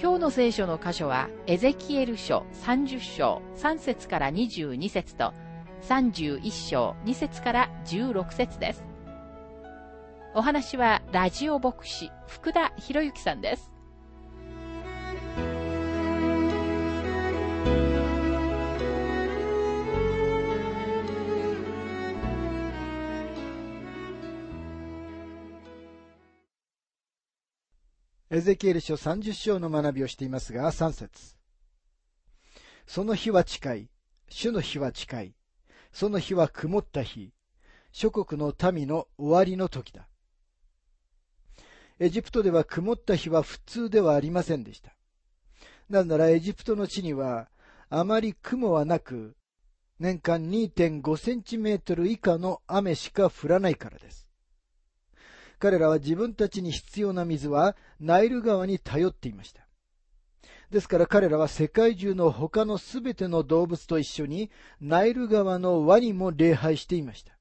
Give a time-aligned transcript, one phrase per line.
[0.00, 5.32] 今日の聖書の箇所はエゼキエル書30章3節から22節と
[5.82, 8.84] 31章2節から16節です。
[10.34, 13.71] お話はラジオ牧師福田博之さんです。
[28.34, 31.36] エゼキエル書30章の学びをしていますが、3節
[32.86, 33.90] その日は近い。
[34.30, 35.34] 主の日は近い。
[35.92, 37.34] その日は曇った日。
[37.90, 40.08] 諸国の民の終わりの時だ。
[41.98, 44.94] エジプトでは曇った日は普通ではありませんでした。
[45.90, 47.50] なぜならエジプトの地には
[47.90, 49.36] あまり雲はなく、
[49.98, 54.26] 年間2.5センチメートル以下の雨しか降らないからです。
[55.62, 59.64] 彼らは自分たちに必要な水はナイル川に頼っていました。
[60.72, 67.38] ですから彼らは世界中の他のすべての動物と一緒にナイル川のワニも礼拝していました。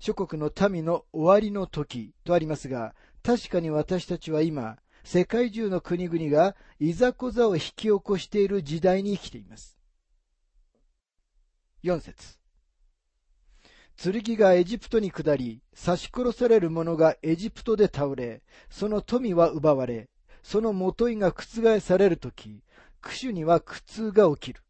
[0.00, 9.78] 諸国の民の終わりの時とありますが、確かに私たちは今、世界中の国々がいざこざを引き起こしている時代に生きています。
[11.84, 12.40] 4節
[13.96, 20.10] 剣がエジプトに下り、刺し殺される者がエジプトで倒れ、その富は奪われ、
[20.42, 22.62] その元いが覆されるとき、
[23.00, 24.62] 苦主には苦痛が起きる。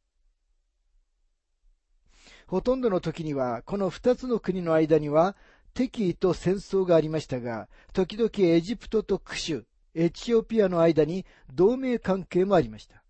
[2.46, 5.36] ほとんどの時には、この二つの国の間には、
[5.74, 13.02] 敵意と戦争がありましたが、時々エジプトとクシュ、エチオピアの間に同盟関係もありました。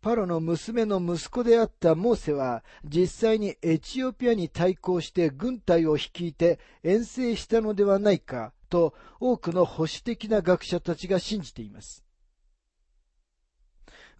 [0.00, 12.04] パロの娘の息子であったモーセは実際にエチオピアに対抗して軍隊を率いて遠征したのではないかと多くの保守的な学者たちが信じています。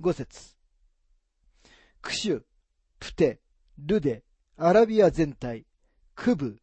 [0.00, 0.56] 五節。
[2.00, 2.42] クシュ、
[2.98, 3.40] プテ、
[3.78, 4.24] ルデ、
[4.56, 5.66] アラビア全体、
[6.14, 6.58] クブ、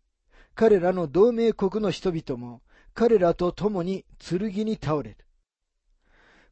[0.56, 2.62] 彼らの同盟国の人々も
[2.94, 5.25] 彼らと共に剣に倒れる。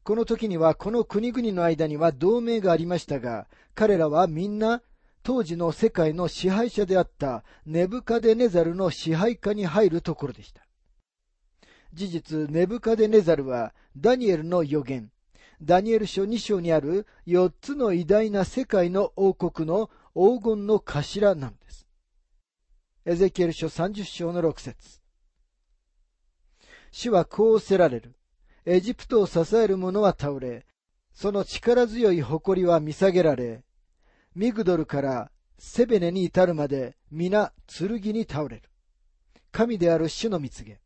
[0.04, 4.82] この時にはこの国々の間には同盟がありましたが、彼らはみんな
[5.22, 10.60] 当時の世界の支配者であったネブカデネザルの支配下に入るところでした。
[11.94, 15.10] 事実、ネブカデネザルはダニエルの予言、
[15.62, 21.86] ダニエル書2章にある4つの偉大な世界の王国の黄金の頭なんです。
[23.06, 25.00] エゼキエル書30章の6節
[26.90, 28.14] 主はこうせられる。
[28.66, 30.64] エジプトを支える者は倒れ、
[31.12, 33.62] その力強い誇りは見下げられ、
[34.34, 38.62] ミグドルからセベネに至るまで皆剣に倒れる。
[39.52, 40.80] 神である主の蜜げ。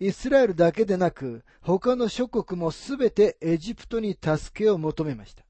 [0.00, 5.44] イスラエルだけでなく、他の諸国もすべてエジプトに助けを求めました。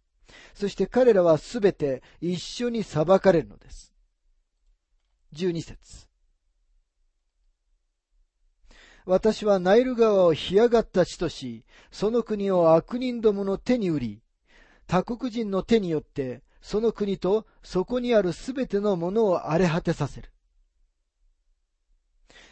[0.55, 3.95] そして彼らはすべて一緒に裁かれるのです。
[5.35, 6.12] 12節
[9.05, 14.23] 私はナイル川を干上がった地とし、その国を悪人どもの手に売り、
[14.87, 20.31] 他国人の手によって、その国とそこにあるすべてのものを荒れ果てさせる。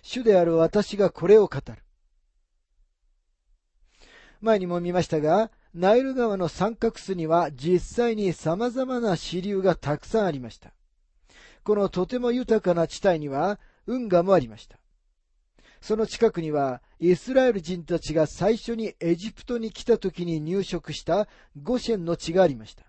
[0.02, 1.84] 主である私がこれを語る。
[4.40, 10.72] 前にも見ましたが、ナイル川の三角巣には実際に様々な支流がたくさんありました。
[11.62, 14.79] このとても豊かな地帯には運河もありました。
[15.80, 21.28] その近くには、イスラエル人たちが最初にエジプトに来た時に入植した
[21.60, 22.84] ゴシェンの地がありました。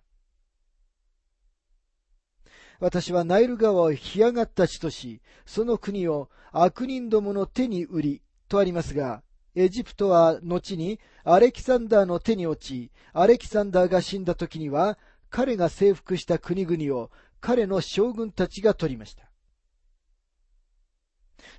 [2.80, 9.24] 私はナイル川を干上がった地とし、その国を悪人どもの手に売り、とありますが、
[9.56, 14.98] エジプトは後にアレキサンダーの手に落ち、アレキサンダーが死んだ時には、
[15.30, 17.10] 彼が征服した国々を
[17.40, 19.31] 彼の将軍たちが取りました。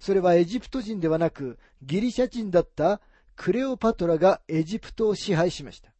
[0.01, 3.01] それはエジプト人ではなく、ギリシャ人だった
[3.37, 5.93] クレオパトラがエジプトを支配しました。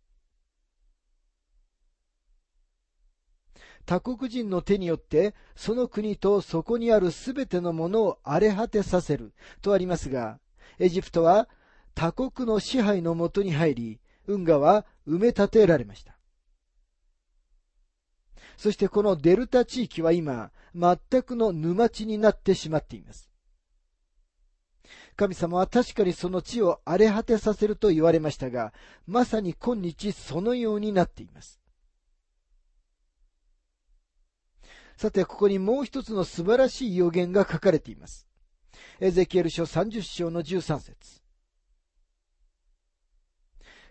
[3.85, 10.39] 他国人の手によって、その国とそこにあるすべてのものを荒れ果てさせるとありますが、
[10.79, 11.49] エジプトは
[11.95, 16.17] 他国の支配のもとに入り、運河は埋め立てられました。
[18.57, 23.32] そしてこのデルタ地域は今、全くの沼地になってしまっています。
[25.17, 28.73] 神様は確かにその地を荒れ果てさせると言われましたが、
[29.07, 31.61] まさに今日そのようになっています。
[34.97, 38.27] さて、ここにもう一つの素晴らしい予言が書かれています。
[39.01, 41.23] エゼキエル書30章の13節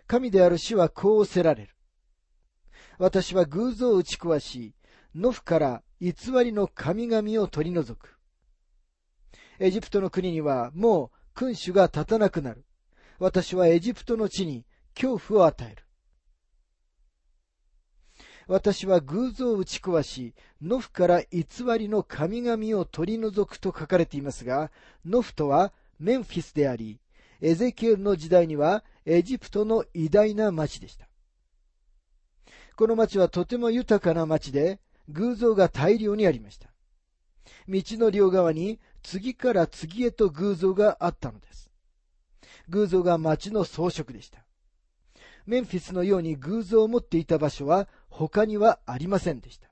[0.06, 1.76] 神である主はこうおせられる。
[2.98, 4.74] 私は偶像を打ち壊し、
[5.14, 6.12] ノフから偽
[6.44, 8.18] りの神々を取り除く。
[9.58, 12.64] エジプトの国にはもう君主が立たなくなる。
[13.18, 14.64] 私はエジプトの地に
[14.94, 15.84] 恐怖を与える。
[18.48, 21.44] 私は偶像を打ち壊し、ノフから偽
[21.78, 24.70] りの神々を取り除くと書かれていますが、
[25.04, 26.98] ノフとはメンフィスであり、
[27.40, 31.08] エゼキエルの時代にはエジプトの偉大な町でした。
[32.76, 36.68] この町はとても豊かな町で、偶像が大量にありました。
[37.68, 41.70] 道の両側に次から次へと偶像があったのです。
[42.68, 44.44] 偶像が町の装飾でした。
[45.46, 49.68] メンフィスのように偶像を持っていた場所は他にはありませんでした。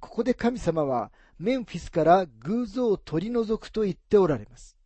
[0.00, 4.76] ここで神様はメンフィスから偶像を取り除くと言っておられます。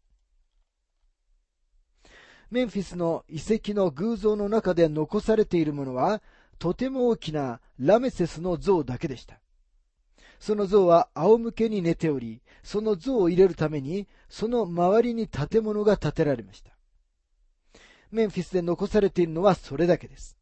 [2.50, 6.22] メンフィスの遺跡の偶像の中で残されているものは、
[6.58, 9.40] とても大きなラメセスの像だけでした。
[10.44, 16.76] その像は仰向けに寝ており、その像を入れるために、その周りに建物が建てられました。
[18.11, 20.37] メンフィスで残されているのはそれだけです。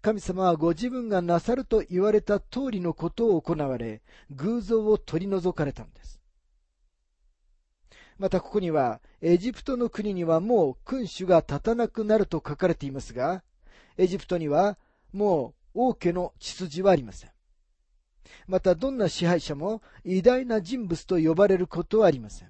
[0.00, 4.00] 神様はご自分がなさると言われた通りのことを行われ、
[4.30, 6.18] 偶像を取り除かれたのです。
[8.18, 13.42] またここには、エジプトの国にはもう君主が立たなくなると書かれていますが、
[13.98, 14.78] エジプトには
[15.12, 17.30] もう王家の血筋はありません。
[18.46, 22.48] またどんな支配者も偉大な人物と呼ばれることはありません。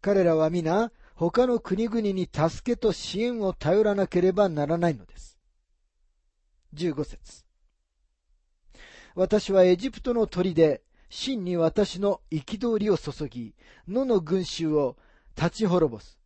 [0.00, 5.38] 彼らは皆他の国々に助けと支援を頼らなければならないのです。
[6.74, 7.44] 15節
[9.14, 13.54] 私はエジプトの鳥で真に私の憤りを注ぎ、
[13.86, 14.96] 野の群衆を
[15.36, 16.18] 立ち滅ぼす。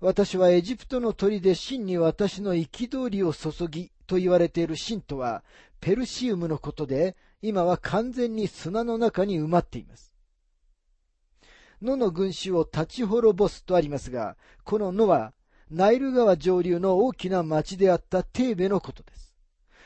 [0.00, 5.44] 私はエジプトの鳥で真に私の憤りを注ぎと言われている真とは、
[5.86, 10.12] ペルシウムのことで、今は完全に砂の中に埋まっています。
[11.80, 15.32] 野の群衆を立ち滅ぼすとありますが、この野は、
[15.70, 19.36] ナイル川上流の大きな町であったテーベのことです。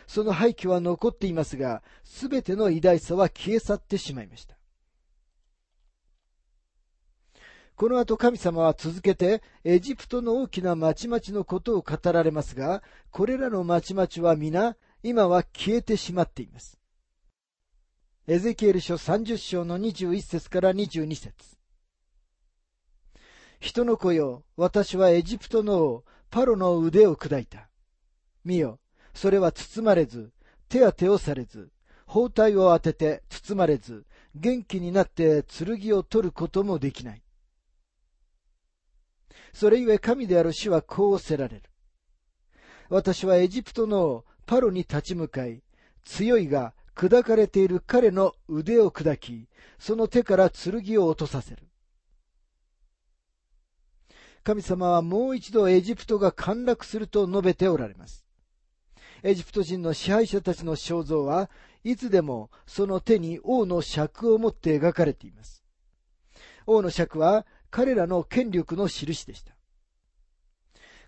[0.06, 4.56] その廃墟は残っていますが、すべての偉大さは消え去ってしまいました。
[7.76, 16.78] この後神様は続けてエジプトの大きな町々のことを語られますが、これらの町々は皆今は消えてしまっています。
[18.26, 21.32] エゼキエル書30章の21節から22節
[23.60, 27.70] 人の子よ、私はエジプトの王、パロの腕を砕いた。
[28.44, 28.78] 見よ、
[29.14, 30.32] それは包まれず、
[30.68, 31.70] 手当てをされず、
[32.06, 34.04] 包帯を当てて包まれず、
[34.34, 37.22] 元気になって剣を取ることもできない。
[39.52, 41.62] それゆえ神である主はこうせられる。
[42.90, 45.62] 私はエジプトの王パロに立ち向かい、
[46.04, 49.46] 強いが砕かれている彼の腕を砕き、
[49.78, 51.68] その手から剣を落とさせる。
[54.42, 58.26] 神様はもう一度エジプトが陥落すると述べておられます。
[59.22, 61.48] エジプト人の支配者たちの肖像は
[61.84, 65.62] いつでもその手に王の尺を持って描かれています。
[66.66, 69.54] 王の尺は彼らの権力の印でした。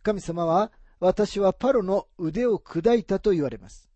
[0.05, 0.71] 神様は、
[1.03, 3.91] 私はパロの腕を砕いたと言われます。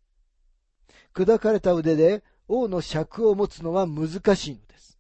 [1.14, 4.98] 砕かれた腕で王の尺を持つのは難しいのです。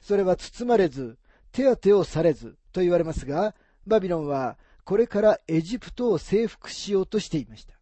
[0.00, 1.18] それは包まれず、
[1.52, 3.54] 手当てをされずと言われますが、
[3.86, 7.74] バビロンはこれからエジプトを征服しようとしていました。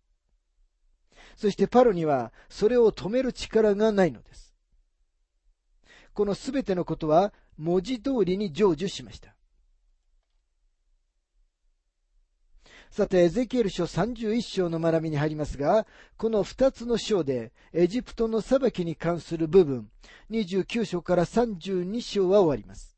[1.37, 4.57] そしてパロにはそれを止める力がないのです。
[6.15, 9.36] このすべてのことは文字通りに成就しました。
[12.97, 15.87] さて、エゼキエル書31章の学びに入りますが、
[16.17, 19.91] この2つの章でエジプトの裁きに関する部分、
[20.31, 22.97] 29章から32章は終わります。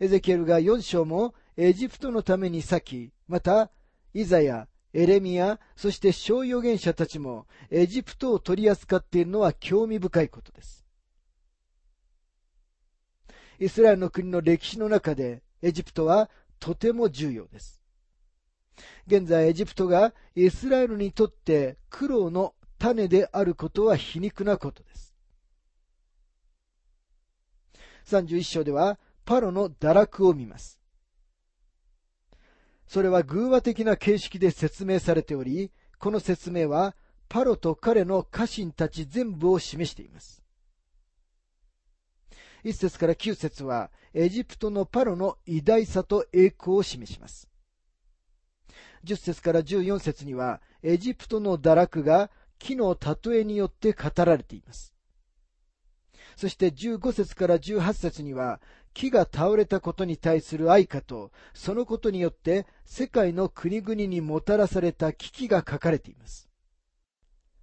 [0.00, 3.70] エゼキエルが4章もエジプトのために咲き、また、
[4.12, 10.84] イザヤ、エレミア、そして小預言者たちもエジプトを取り扱っているのは興味深いことです。
[13.60, 17.77] イスラエルの国の歴史の中でエジプトはとても重要です。
[19.06, 25.14] 現在エジプトがイスラエルにとって苦労の種であることは皮肉なことです。
[28.06, 30.78] 31章ではパロの堕落を見ます。
[32.86, 36.94] それは偶話的な形式で説明されており、この説明は
[37.28, 40.42] パロと彼の家臣たち全部を示しています。
[42.64, 47.48] 1節から9節はエジプトのパロの偉大さと栄光を示します。
[49.04, 54.94] 10節から14節にはエジプトの堕落が木の例えによって語られています。
[56.36, 58.60] そして15節から18節には
[58.94, 66.48] 木が倒れたことに対する愛花とそのことによって世界の国々にもたらされた危機が書かれています。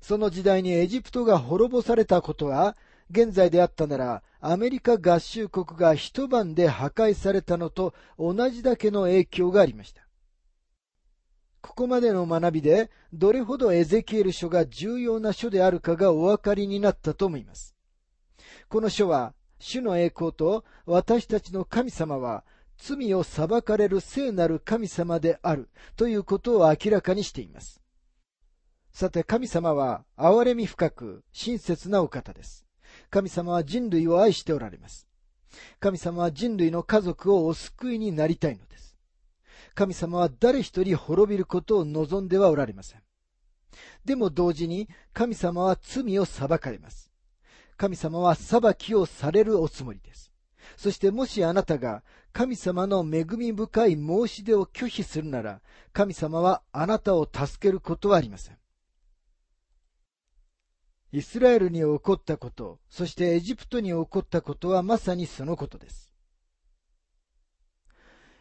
[0.01, 2.77] その時代にエジプトが滅ぼされたことは
[3.09, 10.04] 現在であったならアメリカ合衆国が一晩で破壊されたのと同じだけの影響がありました。
[11.65, 17.75] ここまでの学びで、どれほどエゼキエル書が重要な書であるかがお分かりになったと思います。
[18.69, 22.45] この書は、主の栄光と私たちの神様は、
[22.77, 27.81] 罪を裁かれる聖なる神様であるということを明らかにしています。
[28.91, 32.67] さて、神様は憐れみ深く親切なお方です。
[33.09, 35.07] 神様は人類を愛しておられます。
[35.79, 38.84] 神様は人類の家族をお救いになりたいのです。
[39.75, 43.01] 神様は誰一人滅びることを望んではおられません。
[44.05, 47.11] でも同時に神様は罪を裁かれます。
[47.77, 50.31] 神様は裁きをされるおつもりです。
[50.77, 58.57] そしてもしあなたが神様の恵み深い申し出を拒否するなら、神様はあなたを助けることはありません。
[61.11, 66.14] イスラエルに起こったこと、そしてエジプトに起こったことはまさにそのことです。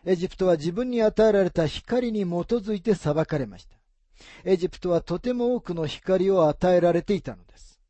[0.07, 3.77] エジプトは自分に与えられた光に基づいて裁かれました。
[4.45, 7.81] エジプトはとても多くの光を与えられていたのです。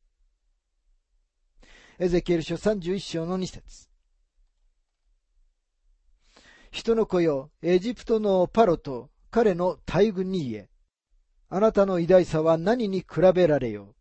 [1.99, 3.88] エゼキエル書31章の2節
[6.71, 10.68] 人の子よ、エジプトのパロと彼の大軍に言え。
[11.49, 13.94] あなたの偉大さは何に比べられよう。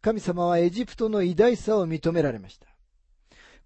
[0.00, 2.67] 神様はエジプトの偉大さを認められました。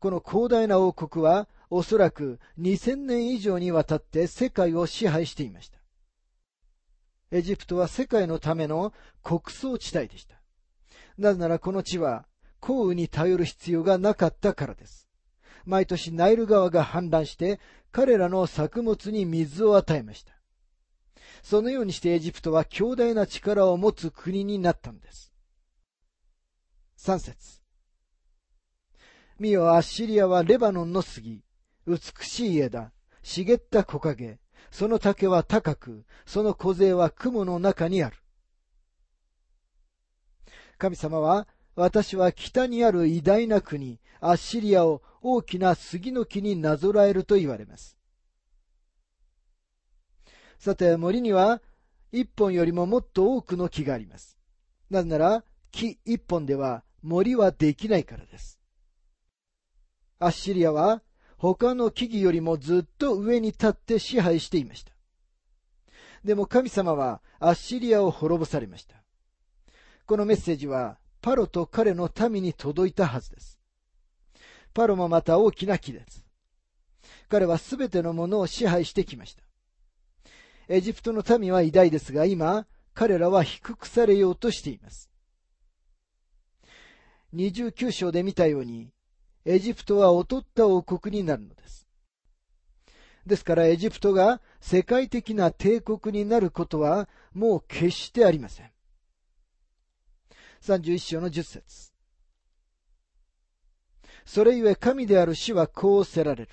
[0.02, 5.78] この広大な王国はおそらく2000年以上にわたって世界を支配していました。
[7.30, 8.92] エジプトは世界のための
[9.22, 10.34] 国葬地帯でした。
[11.18, 12.26] なぜならこの地は
[12.58, 15.06] 降雨に頼る必要がなかったからです。
[15.66, 17.60] 毎年ナイル川が氾濫して
[17.92, 20.32] 彼らの作物に水を与えました。
[21.44, 25.32] そのようにしてエジプトは強大な力を持つ国になったのです。
[26.98, 27.61] 3節
[29.42, 31.42] 見よ、アッシリアはレバノンの杉、
[31.84, 32.92] 美しい枝、
[33.24, 34.38] 茂った木陰、
[34.70, 38.16] その竹は高く、その小勢は雲の中にある。
[40.78, 47.98] 神様は、私は北にある偉大な国、アッシリアを大きな杉の木になぞらえると言われます。
[50.60, 51.60] さて、森には
[52.12, 54.38] 一本よりももっと多くの木があります。
[54.88, 58.61] なぜなら、木一本では森はできないからです。
[60.24, 61.02] アッシリアは
[61.36, 64.92] 他の木々よりもずっと上に立って支配していました。
[66.24, 69.02] でも神様はアッシリアを滅ぼされました。
[70.06, 73.58] このメッセージはパロと彼の民に届いたはずです。
[74.74, 76.24] パロもまた大きな木です。
[77.28, 79.42] 彼はすべてのものを支配してきました。
[80.68, 85.10] エジプトの民は偉大ですが、今、彼らは低くされようとしています。
[87.34, 88.91] 29章で見たように、
[89.44, 91.86] エジプトは劣った王国になるのです。
[93.26, 98.70] ですからエジプトが世界的な帝国になることはもう決してありません。
[100.62, 101.92] 31章の10節
[104.24, 106.48] それゆえ神である死はこうせられる。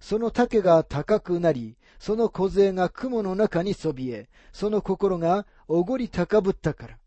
[0.00, 6.98] その竹が高くなり、その小勢が雲の中にそびえ、その心がおごり高ぶったから。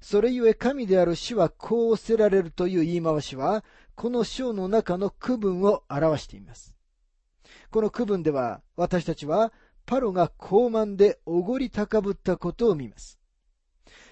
[0.00, 3.64] それゆえ神である死はこうせられるという言い回しは、
[3.94, 6.76] この章の中の区分を表しています。
[7.70, 9.52] この区分では、私たちは、
[9.86, 13.18] パロが高慢でおごり高ぶったことを見ます。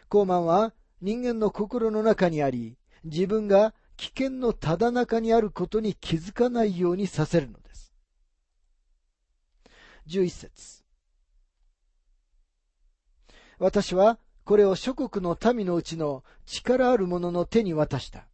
[0.08, 7.92] 高慢は人間の心の中にあり、自分が危険のただ中にあることに気づかないようにさせるのです。
[10.08, 10.84] 11節
[13.58, 18.28] 私はこれを諸国の民のうちの力ある者の手に渡した。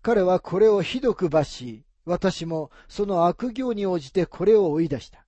[0.00, 5.26] 彼はこれをひどく罰し、私もその悪行に応じてこれを追い出した。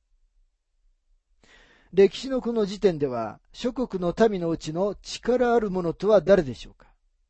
[1.92, 6.86] 歴史のこの時点では、諸国の民のうちの力ある者とは誰でしょうか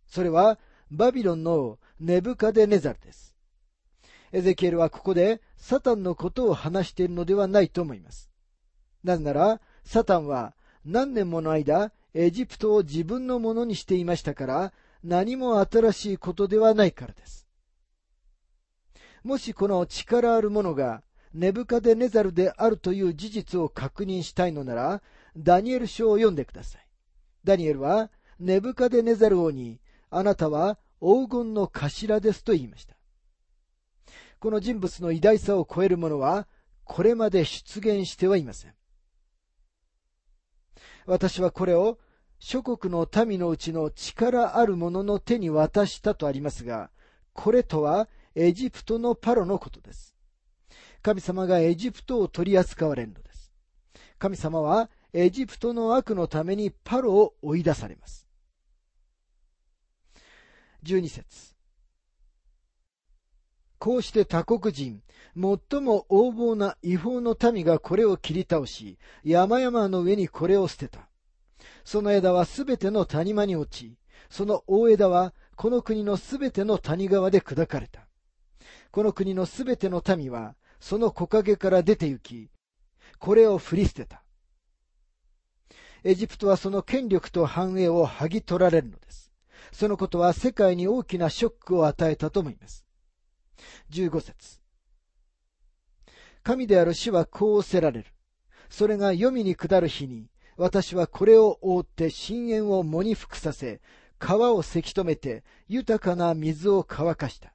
[0.06, 0.60] それは、
[0.92, 3.34] バビロンのネブカデネザルです。
[4.30, 8.30] エゼキエルはここでサタンのことを話しているのではないと思います。
[9.02, 10.54] なぜなら、サタンは
[10.84, 17.46] 何年もの間、エジプトを自分のものにしていましたから、何も新しいことではないからです。
[19.24, 21.02] もしこの力ある者が
[21.34, 25.02] ネブカデネザルであるという事実を確認したいのなら、
[25.36, 26.86] ダニエル書を読んでください。
[27.42, 29.80] ダニエルは、ネブカデネザル王に、
[30.10, 32.94] あなたは黄金の頭ですと言いました。
[34.38, 36.46] この人物の偉大さを超えるものは、
[36.84, 38.74] これまで出現してはいません。
[41.06, 41.98] 私はこれを
[42.46, 46.90] 諸国の民のうちの力ある者の手に渡したとありますが、
[47.32, 50.14] これとはエジプトのパロのことです。
[51.00, 53.50] 神様がエジプトを取り扱われるのです。
[54.18, 58.28] 神様はエジプトの悪のためにパロを追い出されます。
[60.82, 61.54] 12節
[63.78, 65.02] こうして他国人、
[65.34, 71.08] 最も横暴な違法の民がこれを切り倒し、山々の上にこれを捨てた。
[71.84, 73.96] その枝はすべての谷間に落ち、
[74.30, 78.08] その大枝はこの国のすべての谷川で砕かれた。
[78.90, 82.50] この国のすべての民は、その木陰から出て行き、
[83.18, 84.22] これを振り捨てた。
[86.02, 89.32] エジプトはその権力と繁栄を剥ぎ取られるのです。
[89.72, 92.84] そのことは世界に大きなショックを与えたと思います。
[93.90, 94.60] 15節
[96.42, 98.06] 神である死はこうおせられる。
[98.68, 103.80] それが読みに下る日に、私はこれを覆って深淵を藻に服させ、
[104.18, 107.52] 川をせき止めて豊かな水を乾かした。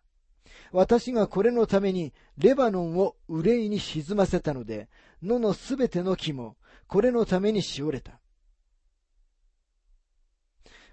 [0.72, 4.90] 私がこれのためにレバノンを憂いに沈ませたので、
[5.24, 6.58] 野のすべての木も
[6.88, 8.20] これのためにしおれた。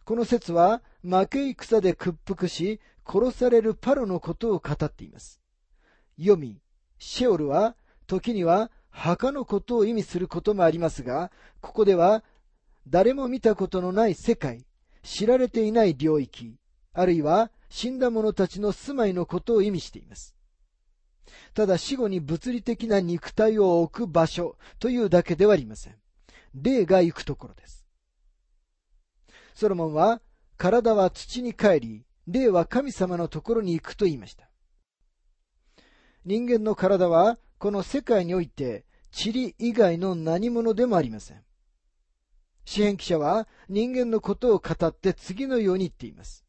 [0.04, 5.40] この説は負け戦で屈服し殺されるパロのことを語っています。
[6.16, 6.60] 読み、
[6.98, 11.30] シェオルは時には墓のことを意味することもありますが、
[11.60, 12.24] ここでは
[12.88, 14.64] 誰も見たことのない世界、
[15.02, 16.56] 知られていない領域、
[16.94, 20.34] あるいは死んだ者たちの住まいのことを意味しています。
[21.52, 25.96] ただ死後に物理的な肉体を置く場所というだけではありません。
[26.54, 27.84] 霊が行くところです。
[29.54, 30.22] ソロモンは、
[30.56, 34.48] 体は土に帰り、霊は神様のところに行くと言いました。
[36.24, 41.42] 人間の体は、この世界において、塵以外の何者でもありません。
[42.64, 46.44] 詩篇記者は人間のことを語って次のように言っています。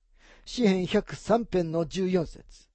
[0.45, 2.67] 詩篇103編の14節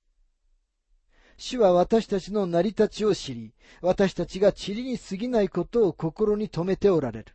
[1.37, 7.35] 主は私たちの成り立ちを知り、私たちが塵に過ぎないことを心に留めておられる。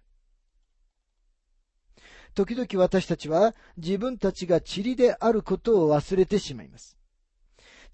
[2.34, 6.98] 時々私たちは自分たちが塵であることを忘れてしまいます。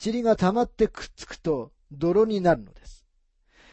[0.03, 3.05] 塵が溜まってくっつくと泥になるのです。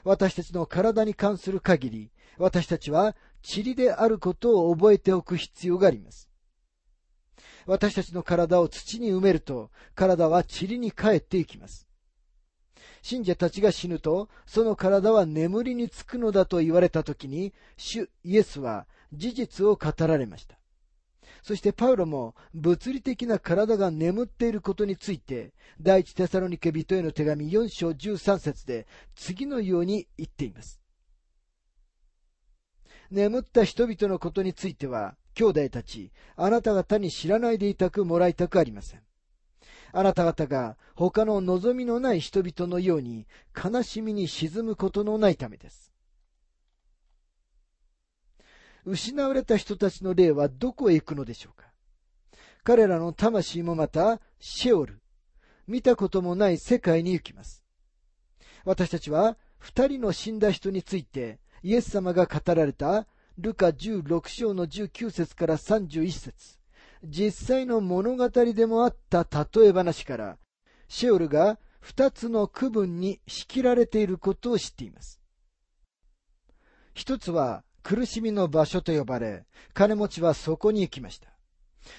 [0.05, 6.31] 私たちの体に関する限り、私たちは塵であることを覚えておく必要があります。
[7.67, 11.87] 私たちの体を土に埋めると、体は塵に帰っていきます。
[13.03, 20.60] 信者たちが死ぬと、その体は眠りにつくのだと言われたときに、主イエスは事実を語られました。
[21.43, 30.81] そしてパウロも物理的な体が眠っていることについて、第一テサロニケ人への手紙4章13節で次のように言っています。
[33.11, 39.03] 眠った人々のことについては、兄弟たち、あなた方に知らないでいたくもらいたくありません。
[39.93, 45.90] あなた方が他の望みのない人々のように悲しみに沈むことのないためです。
[48.85, 51.67] 失われた人たちの霊はどこへ行くのでしょうか？
[52.63, 55.01] 彼らの魂もまたシェオル、
[55.67, 57.65] 見たこともない世界に行きます。
[58.65, 63.07] 私たちは二人の死んだ人についてイエス様が語られた
[63.39, 66.59] ルカ16章の19節から31節
[67.03, 70.39] 実際の物語でもあった例え話から、
[70.89, 75.19] シェオルが二つの区分に仕切られていることを知っています。
[76.93, 81.29] 一つは苦しみの場所と呼ばれ、金持ちはそこに行きました。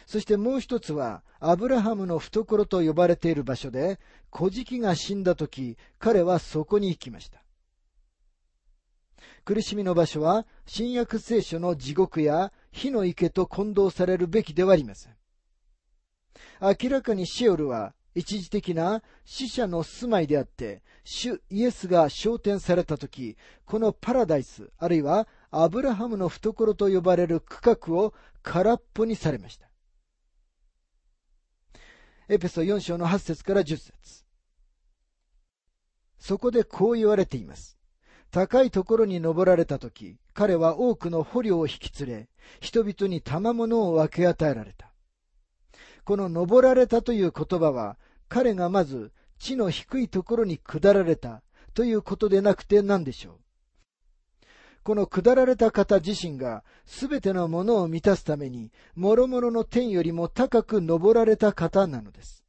[0.06, 7.44] そしてもう一つは、アブラハムの懐と呼ばれている場所で、小じが死んだ時、彼はそこに行きました。
[9.44, 15.15] 苦しみの場所は、新約聖書の地獄や火の池と混同されるべきではありません。
[16.62, 29.70] 明らかにシオルは一時的な死者の住まいであって、主イエスが昇天されたとき、このパラダイス、あるいはアブラハムの懐と呼ばれる区画を空っぽにされました。
[32.30, 34.24] エペソ4章の8節から10節
[36.18, 37.78] そこでこう言われています。
[38.32, 42.30] 高いところに登られたとき、彼は多くの捕虜を引き連れ、
[42.62, 44.94] 人々に賜物を分け与えられた。
[46.06, 47.98] この登られたという言葉は、
[48.30, 53.40] 彼がまず地の低いところに下られたということでなくて何でしょう？
[54.84, 62.44] この下られた方自身がすべてのものを満たすために、諸々の天よりも高く登られた方なのです。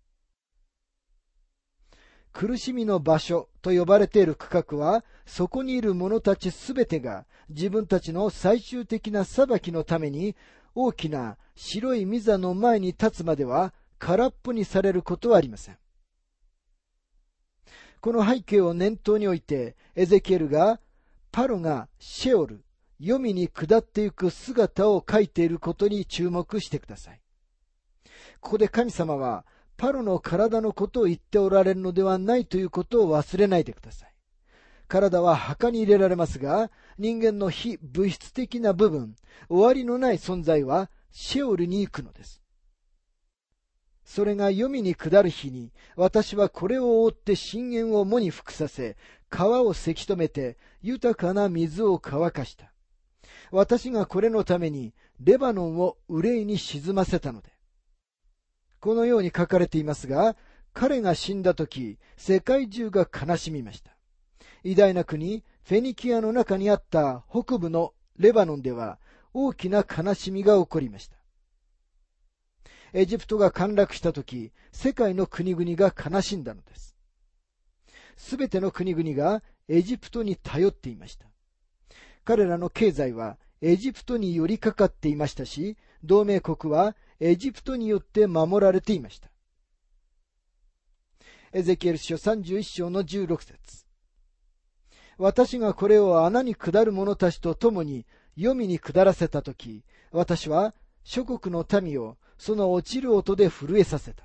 [2.32, 10.34] 苦しみの場所と呼ばれている区画は、そこにいる者たちすべてが自分たちの最終的な裁きのために
[10.74, 15.76] 大きな白い御座の前に立つまでは空っぽにされることはありません。
[18.00, 20.80] この背景を念頭において、エゼキエルが
[21.32, 22.62] パロがシェオル、
[23.00, 27.20] 黄泉に下っていく姿を描いていることに注目してください。
[28.40, 29.46] ここで神様は
[29.78, 34.14] パロの体のことを言っておられるのではないということを忘れないでください。
[34.88, 39.16] 体は墓に入れられますが、人間の非物質的な部分、
[39.48, 42.42] 終わりのない存在はシェオルに行くのです。
[44.04, 48.98] それが読みに下る日に、私はこれを覆って深淵を藻に服させ、
[49.30, 52.72] 川をせき止めて、豊かな水を乾かした。
[53.50, 57.50] 私がこれのために、レバノンを憂いに沈ませたので。
[58.80, 60.36] このように書かれていますが、
[60.72, 63.96] 彼が死んだ時、世界中が悲しみました。
[64.64, 68.98] 偉大な国、フェニキアの中にあった北部のレバノンでは
[69.32, 71.16] 大きな悲しみが起こりました。
[72.92, 76.96] エジプトが陥落した時、世界の国々が悲しんだのです。
[78.16, 81.26] すべての国々がエジプトに頼っていました。
[82.24, 89.30] 彼らの経済はエジプトに寄りかかっていましたし、同盟国はエジプトによって守られていました。
[91.52, 93.86] エゼキエル書31章の16節
[95.18, 104.24] 私がこれを穴に下る者たちと共に黄泉に下らせたとき、私は諸国の民をその落ちる音で震えさせた。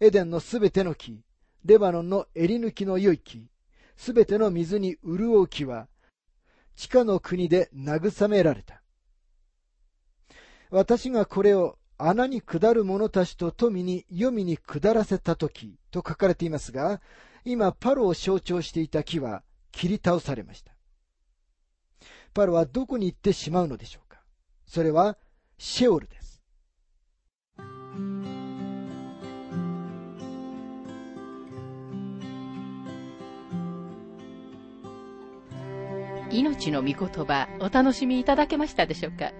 [0.00, 1.24] エデンのすべての木、
[1.64, 3.48] レバノンの襟抜きの良い木、
[3.98, 5.88] すべての水に潤う木は、
[6.76, 8.80] 地下の国で慰められた。
[10.70, 17.02] 私がこれを穴に下る者たちと富に黄泉に下らせたときと書かれていますが、
[17.44, 20.72] 今パロを象徴していた木は切り倒されました。
[22.34, 24.20] パロはどこに行ってしまうのでしょうか
[24.64, 25.18] それは
[25.58, 26.17] シェオルです。
[36.30, 39.32] 命の御言葉お楽しみいただけましたでしょうか？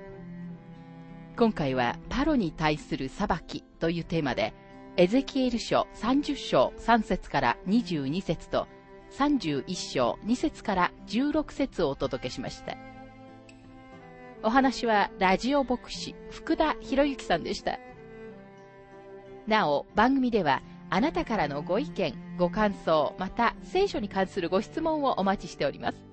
[1.36, 4.54] 今回はパロに対する裁きというテーマで
[4.96, 8.66] エゼキエル書30章3節から22節と
[9.18, 12.76] 31章2節から16節をお届けしました。
[14.42, 17.78] お話はラジオ牧師福田博之さんでした。
[19.46, 26.07] なお、番組ではあなたからのご意見、ご感想、また聖書に関するご質問をお待ちしております。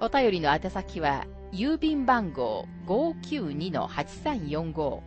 [0.00, 5.00] お便りの宛先は、郵便番号592-8345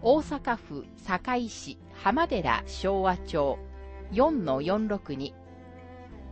[0.00, 3.58] 大阪府堺市浜寺昭和町
[4.12, 5.32] 4-462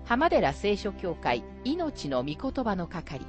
[0.05, 3.27] 浜寺聖書協会命の御言葉の係。